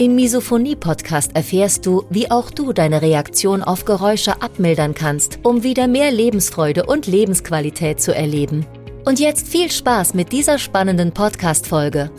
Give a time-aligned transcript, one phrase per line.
[0.00, 5.88] Im Misophonie-Podcast erfährst du, wie auch du deine Reaktion auf Geräusche abmildern kannst, um wieder
[5.88, 8.64] mehr Lebensfreude und Lebensqualität zu erleben.
[9.04, 12.10] Und jetzt viel Spaß mit dieser spannenden Podcast-Folge.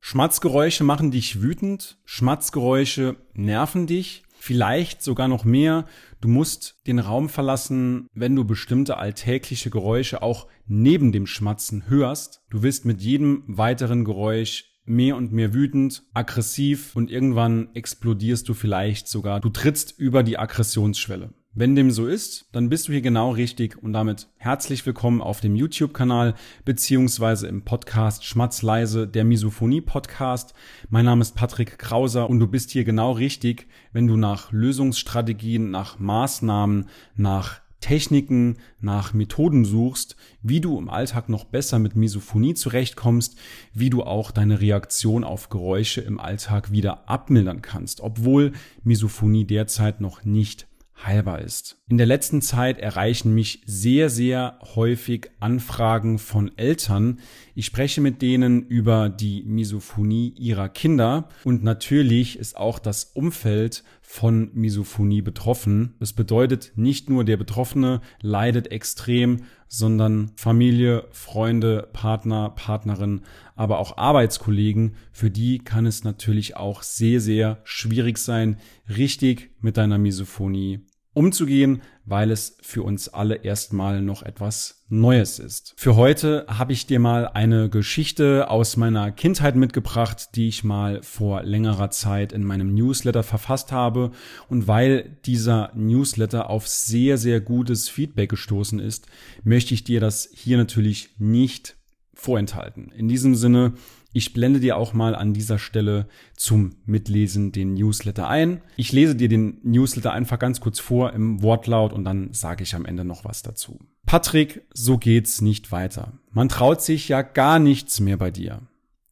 [0.00, 5.86] Schmatzgeräusche machen dich wütend, Schmatzgeräusche nerven dich, vielleicht sogar noch mehr.
[6.20, 12.42] Du musst den Raum verlassen, wenn du bestimmte alltägliche Geräusche auch neben dem Schmatzen hörst.
[12.50, 18.54] Du wirst mit jedem weiteren Geräusch mehr und mehr wütend, aggressiv und irgendwann explodierst du
[18.54, 19.40] vielleicht sogar.
[19.40, 21.32] Du trittst über die Aggressionsschwelle.
[21.52, 25.40] Wenn dem so ist, dann bist du hier genau richtig und damit herzlich willkommen auf
[25.40, 30.54] dem YouTube-Kanal beziehungsweise im Podcast Schmatzleise, der Misophonie-Podcast.
[30.90, 35.72] Mein Name ist Patrick Krauser und du bist hier genau richtig, wenn du nach Lösungsstrategien,
[35.72, 42.54] nach Maßnahmen, nach Techniken, nach Methoden suchst, wie du im Alltag noch besser mit Misophonie
[42.54, 43.36] zurechtkommst,
[43.72, 48.52] wie du auch deine Reaktion auf Geräusche im Alltag wieder abmildern kannst, obwohl
[48.84, 50.66] Misophonie derzeit noch nicht
[51.04, 51.78] heilbar ist.
[51.88, 57.20] In der letzten Zeit erreichen mich sehr, sehr häufig Anfragen von Eltern.
[57.54, 63.82] Ich spreche mit denen über die Misophonie ihrer Kinder und natürlich ist auch das Umfeld
[64.12, 65.94] von Misophonie betroffen.
[66.00, 73.20] Das bedeutet, nicht nur der Betroffene leidet extrem, sondern Familie, Freunde, Partner, Partnerin,
[73.54, 78.56] aber auch Arbeitskollegen, für die kann es natürlich auch sehr, sehr schwierig sein,
[78.88, 80.80] richtig mit deiner Misophonie
[81.12, 85.74] umzugehen, weil es für uns alle erstmal noch etwas Neues ist.
[85.76, 91.02] Für heute habe ich dir mal eine Geschichte aus meiner Kindheit mitgebracht, die ich mal
[91.02, 94.10] vor längerer Zeit in meinem Newsletter verfasst habe.
[94.48, 99.06] Und weil dieser Newsletter auf sehr, sehr gutes Feedback gestoßen ist,
[99.44, 101.76] möchte ich dir das hier natürlich nicht
[102.14, 102.92] vorenthalten.
[102.92, 103.72] In diesem Sinne,
[104.12, 108.60] ich blende dir auch mal an dieser Stelle zum Mitlesen den Newsletter ein.
[108.76, 112.74] Ich lese dir den Newsletter einfach ganz kurz vor im Wortlaut und dann sage ich
[112.74, 113.78] am Ende noch was dazu.
[114.06, 116.14] Patrick, so geht's nicht weiter.
[116.32, 118.62] Man traut sich ja gar nichts mehr bei dir.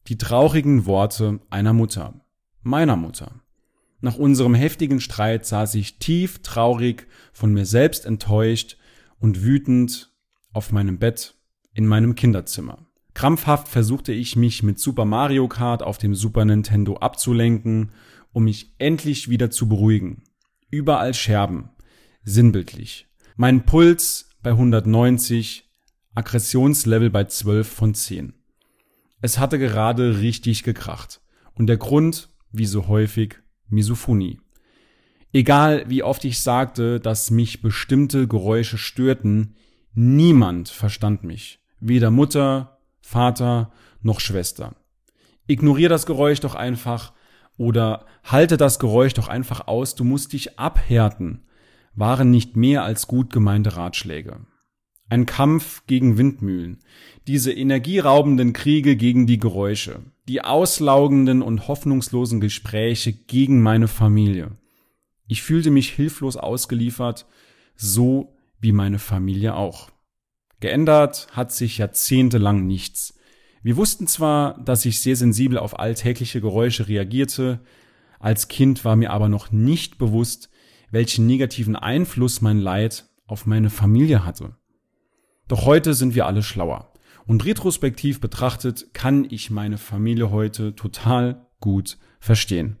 [0.07, 2.25] Die traurigen Worte einer Mutter.
[2.61, 3.41] Meiner Mutter.
[4.01, 8.77] Nach unserem heftigen Streit saß ich tief traurig, von mir selbst enttäuscht
[9.19, 10.13] und wütend
[10.51, 11.35] auf meinem Bett
[11.73, 12.88] in meinem Kinderzimmer.
[13.19, 17.91] Krampfhaft versuchte ich mich mit Super Mario Kart auf dem Super Nintendo abzulenken,
[18.31, 20.23] um mich endlich wieder zu beruhigen.
[20.69, 21.67] Überall Scherben.
[22.23, 23.09] Sinnbildlich.
[23.35, 25.69] Mein Puls bei 190,
[26.15, 28.35] Aggressionslevel bei 12 von 10.
[29.19, 31.19] Es hatte gerade richtig gekracht.
[31.55, 33.35] Und der Grund, wie so häufig,
[33.67, 34.39] Misophonie.
[35.33, 39.55] Egal wie oft ich sagte, dass mich bestimmte Geräusche störten,
[39.93, 41.59] niemand verstand mich.
[41.81, 42.78] Weder Mutter,
[43.09, 43.71] Vater
[44.03, 44.75] noch Schwester.
[45.47, 47.11] Ignorier das Geräusch doch einfach
[47.57, 51.43] oder halte das Geräusch doch einfach aus, du musst dich abhärten,
[51.95, 54.41] waren nicht mehr als gut gemeinte Ratschläge.
[55.09, 56.83] Ein Kampf gegen Windmühlen,
[57.25, 64.51] diese energieraubenden Kriege gegen die Geräusche, die auslaugenden und hoffnungslosen Gespräche gegen meine Familie.
[65.27, 67.25] Ich fühlte mich hilflos ausgeliefert,
[67.75, 69.89] so wie meine Familie auch.
[70.59, 73.17] Geändert hat sich jahrzehntelang nichts.
[73.61, 77.61] Wir wussten zwar, dass ich sehr sensibel auf alltägliche Geräusche reagierte,
[78.19, 80.49] als Kind war mir aber noch nicht bewusst,
[80.91, 84.55] welchen negativen Einfluss mein Leid auf meine Familie hatte.
[85.47, 86.91] Doch heute sind wir alle schlauer.
[87.25, 92.77] Und retrospektiv betrachtet kann ich meine Familie heute total gut verstehen.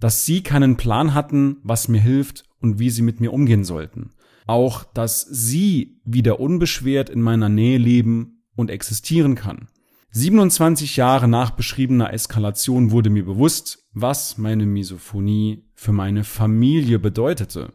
[0.00, 4.10] Dass sie keinen Plan hatten, was mir hilft und wie sie mit mir umgehen sollten
[4.46, 9.68] auch, dass sie wieder unbeschwert in meiner Nähe leben und existieren kann.
[10.12, 17.74] 27 Jahre nach beschriebener Eskalation wurde mir bewusst, was meine Misophonie für meine Familie bedeutete.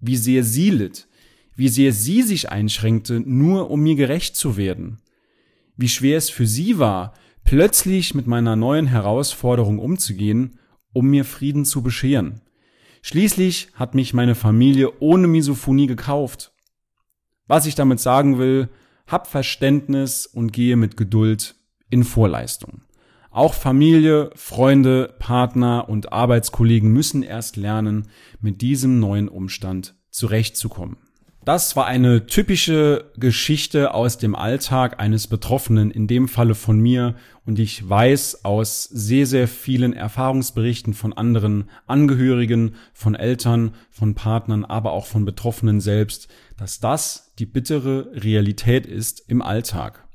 [0.00, 1.06] Wie sehr sie litt,
[1.54, 4.98] wie sehr sie sich einschränkte, nur um mir gerecht zu werden.
[5.76, 7.14] Wie schwer es für sie war,
[7.44, 10.58] plötzlich mit meiner neuen Herausforderung umzugehen,
[10.92, 12.40] um mir Frieden zu bescheren.
[13.02, 16.52] Schließlich hat mich meine Familie ohne Misophonie gekauft.
[17.46, 18.68] Was ich damit sagen will,
[19.06, 21.54] hab Verständnis und gehe mit Geduld
[21.90, 22.82] in Vorleistung.
[23.30, 28.08] Auch Familie, Freunde, Partner und Arbeitskollegen müssen erst lernen,
[28.40, 30.96] mit diesem neuen Umstand zurechtzukommen.
[31.48, 37.14] Das war eine typische Geschichte aus dem Alltag eines Betroffenen, in dem Falle von mir.
[37.46, 44.66] Und ich weiß aus sehr, sehr vielen Erfahrungsberichten von anderen Angehörigen, von Eltern, von Partnern,
[44.66, 46.28] aber auch von Betroffenen selbst,
[46.58, 50.06] dass das die bittere Realität ist im Alltag.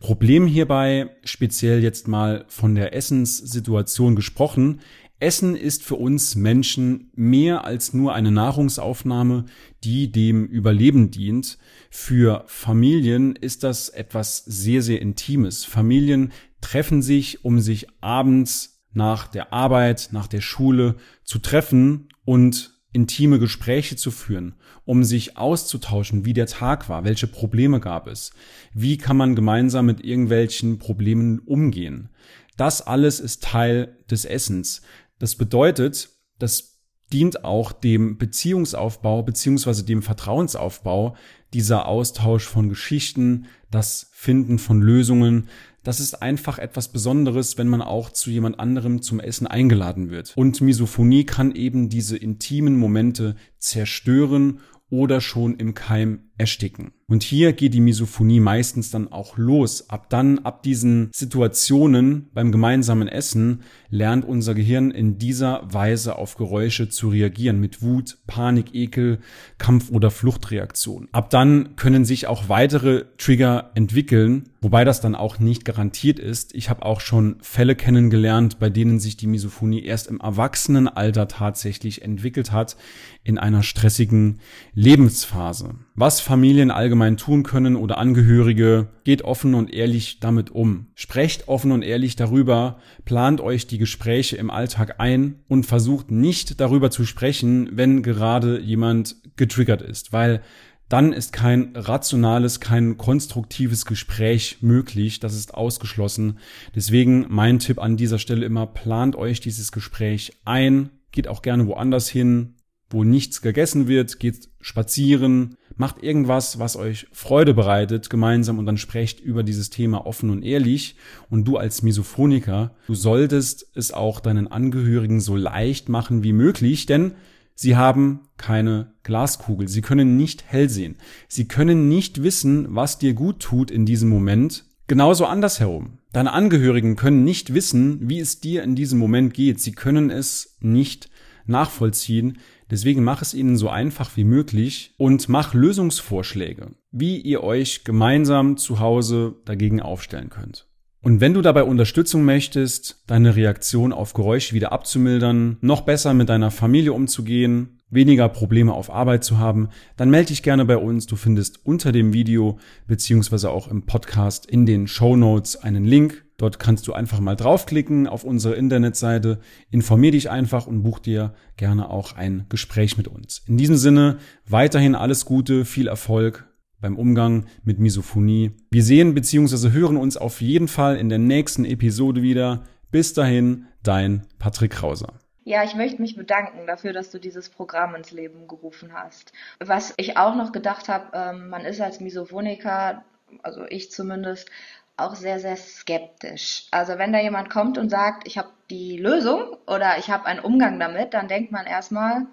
[0.00, 4.80] Problem hierbei, speziell jetzt mal von der Essenssituation gesprochen,
[5.20, 9.46] Essen ist für uns Menschen mehr als nur eine Nahrungsaufnahme,
[9.82, 11.58] die dem Überleben dient.
[11.90, 15.64] Für Familien ist das etwas sehr, sehr Intimes.
[15.64, 22.78] Familien treffen sich, um sich abends nach der Arbeit, nach der Schule zu treffen und
[22.92, 24.54] intime Gespräche zu führen,
[24.84, 28.32] um sich auszutauschen, wie der Tag war, welche Probleme gab es,
[28.72, 32.10] wie kann man gemeinsam mit irgendwelchen Problemen umgehen.
[32.56, 34.82] Das alles ist Teil des Essens.
[35.18, 36.78] Das bedeutet, das
[37.12, 41.16] dient auch dem Beziehungsaufbau beziehungsweise dem Vertrauensaufbau,
[41.54, 45.48] dieser Austausch von Geschichten, das Finden von Lösungen.
[45.82, 50.36] Das ist einfach etwas Besonderes, wenn man auch zu jemand anderem zum Essen eingeladen wird.
[50.36, 54.60] Und Misophonie kann eben diese intimen Momente zerstören
[54.90, 56.92] oder schon im Keim ersticken.
[57.08, 59.90] Und hier geht die Misophonie meistens dann auch los.
[59.90, 66.36] Ab dann, ab diesen Situationen beim gemeinsamen Essen, lernt unser Gehirn in dieser Weise auf
[66.36, 69.18] Geräusche zu reagieren mit Wut, Panik, Ekel,
[69.58, 71.08] Kampf- oder Fluchtreaktion.
[71.12, 76.54] Ab dann können sich auch weitere Trigger entwickeln, wobei das dann auch nicht garantiert ist.
[76.54, 82.02] Ich habe auch schon Fälle kennengelernt, bei denen sich die Misophonie erst im Erwachsenenalter tatsächlich
[82.02, 82.76] entwickelt hat,
[83.24, 84.40] in einer stressigen
[84.74, 85.74] Lebensphase.
[86.00, 90.86] Was Familien allgemein tun können oder Angehörige, geht offen und ehrlich damit um.
[90.94, 96.60] Sprecht offen und ehrlich darüber, plant euch die Gespräche im Alltag ein und versucht nicht
[96.60, 100.40] darüber zu sprechen, wenn gerade jemand getriggert ist, weil
[100.88, 105.18] dann ist kein rationales, kein konstruktives Gespräch möglich.
[105.18, 106.38] Das ist ausgeschlossen.
[106.76, 111.66] Deswegen mein Tipp an dieser Stelle immer, plant euch dieses Gespräch ein, geht auch gerne
[111.66, 112.54] woanders hin,
[112.88, 118.76] wo nichts gegessen wird, geht spazieren, macht irgendwas, was euch Freude bereitet gemeinsam und dann
[118.76, 120.96] sprecht über dieses Thema offen und ehrlich.
[121.30, 126.86] Und du als Misophoniker, du solltest es auch deinen Angehörigen so leicht machen wie möglich,
[126.86, 127.12] denn
[127.54, 129.68] sie haben keine Glaskugel.
[129.68, 130.96] Sie können nicht hell sehen.
[131.28, 134.64] Sie können nicht wissen, was dir gut tut in diesem Moment.
[134.88, 135.98] Genauso andersherum.
[136.12, 139.60] Deine Angehörigen können nicht wissen, wie es dir in diesem Moment geht.
[139.60, 141.10] Sie können es nicht
[141.48, 142.38] nachvollziehen.
[142.70, 148.56] Deswegen mach es ihnen so einfach wie möglich und mach Lösungsvorschläge, wie ihr euch gemeinsam
[148.56, 150.68] zu Hause dagegen aufstellen könnt.
[151.00, 156.28] Und wenn du dabei Unterstützung möchtest, deine Reaktion auf Geräusche wieder abzumildern, noch besser mit
[156.28, 161.06] deiner Familie umzugehen, weniger Probleme auf Arbeit zu haben, dann melde dich gerne bei uns.
[161.06, 166.24] Du findest unter dem Video beziehungsweise auch im Podcast in den Show Notes einen Link
[166.38, 169.40] Dort kannst du einfach mal draufklicken auf unsere Internetseite,
[169.70, 173.42] informier dich einfach und buch dir gerne auch ein Gespräch mit uns.
[173.48, 176.46] In diesem Sinne weiterhin alles Gute, viel Erfolg
[176.80, 178.52] beim Umgang mit Misophonie.
[178.70, 179.72] Wir sehen bzw.
[179.72, 182.62] hören uns auf jeden Fall in der nächsten Episode wieder.
[182.92, 185.14] Bis dahin, dein Patrick Krauser.
[185.44, 189.32] Ja, ich möchte mich bedanken dafür, dass du dieses Programm ins Leben gerufen hast.
[189.58, 193.02] Was ich auch noch gedacht habe, ähm, man ist als Misophoniker,
[193.42, 194.50] also ich zumindest,
[194.98, 196.66] auch sehr, sehr skeptisch.
[196.70, 200.40] Also wenn da jemand kommt und sagt, ich habe die Lösung oder ich habe einen
[200.40, 202.26] Umgang damit, dann denkt man erstmal,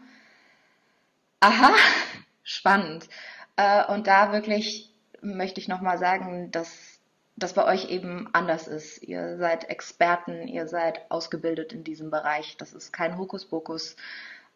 [1.40, 1.74] aha,
[2.44, 3.08] spannend.
[3.56, 4.92] Äh, und da wirklich
[5.22, 7.00] möchte ich nochmal sagen, dass
[7.36, 9.04] das bei euch eben anders ist.
[9.04, 12.56] Ihr seid Experten, ihr seid ausgebildet in diesem Bereich.
[12.58, 13.96] Das ist kein Hokuspokus.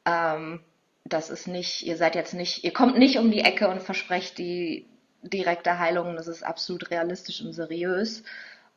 [0.06, 0.62] Ähm,
[1.06, 4.38] das ist nicht, ihr seid jetzt nicht, ihr kommt nicht um die Ecke und versprecht
[4.38, 4.88] die
[5.22, 8.24] direkte Heilung, das ist absolut realistisch und seriös.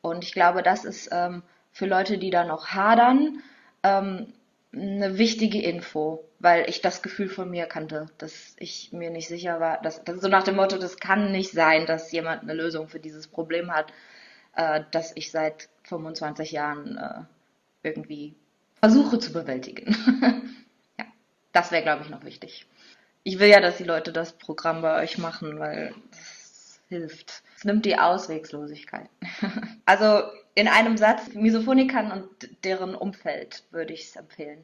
[0.01, 3.41] Und ich glaube, das ist ähm, für Leute, die da noch hadern,
[3.83, 4.33] ähm,
[4.73, 9.59] eine wichtige Info, weil ich das Gefühl von mir kannte, dass ich mir nicht sicher
[9.59, 12.87] war, dass, dass so nach dem Motto, das kann nicht sein, dass jemand eine Lösung
[12.87, 13.93] für dieses Problem hat,
[14.55, 18.33] äh, das ich seit 25 Jahren äh, irgendwie
[18.79, 19.95] versuche zu bewältigen.
[20.99, 21.05] ja,
[21.51, 22.65] das wäre, glaube ich, noch wichtig.
[23.23, 27.43] Ich will ja, dass die Leute das Programm bei euch machen, weil das hilft.
[27.57, 29.09] Es nimmt die Auswegslosigkeit.
[29.85, 30.23] also
[30.55, 32.29] in einem Satz, Misophonikern und
[32.63, 34.61] deren Umfeld würde ich es empfehlen.